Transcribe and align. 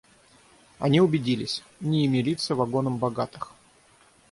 Они 0.79 0.99
убедились— 0.99 1.61
не 1.79 2.05
ими 2.05 2.23
литься 2.23 2.55
вагонам 2.55 2.97
богатых. 2.97 3.53